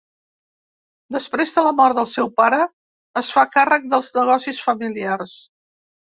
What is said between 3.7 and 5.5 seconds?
dels negocis familiars.